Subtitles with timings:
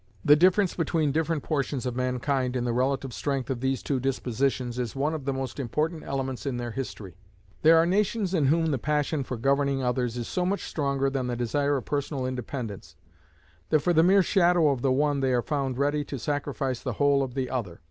[0.25, 4.79] The difference between different portions of mankind in the relative strength of these two dispositions
[4.79, 7.17] is one of the most important elements in their history.
[7.61, 11.27] There are nations in whom the passion for governing others is so much stronger than
[11.27, 12.95] the desire of personal independence,
[13.69, 16.93] that for the mere shadow of the one they are found ready to sacrifice the
[16.93, 17.79] whole of the other.